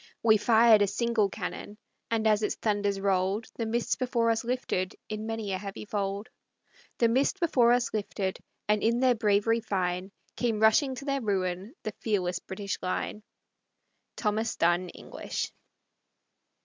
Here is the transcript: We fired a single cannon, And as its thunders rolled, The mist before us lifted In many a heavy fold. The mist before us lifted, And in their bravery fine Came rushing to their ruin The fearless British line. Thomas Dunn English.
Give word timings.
We 0.23 0.37
fired 0.37 0.81
a 0.81 0.87
single 0.87 1.29
cannon, 1.29 1.77
And 2.09 2.25
as 2.25 2.41
its 2.41 2.55
thunders 2.55 2.99
rolled, 2.99 3.45
The 3.57 3.67
mist 3.67 3.99
before 3.99 4.31
us 4.31 4.43
lifted 4.43 4.95
In 5.09 5.27
many 5.27 5.51
a 5.53 5.59
heavy 5.59 5.85
fold. 5.85 6.27
The 6.97 7.07
mist 7.07 7.39
before 7.39 7.71
us 7.71 7.93
lifted, 7.93 8.39
And 8.67 8.81
in 8.81 8.99
their 8.99 9.13
bravery 9.13 9.59
fine 9.61 10.11
Came 10.35 10.59
rushing 10.59 10.95
to 10.95 11.05
their 11.05 11.21
ruin 11.21 11.75
The 11.83 11.93
fearless 11.99 12.39
British 12.39 12.79
line. 12.81 13.21
Thomas 14.15 14.55
Dunn 14.55 14.89
English. 14.89 15.51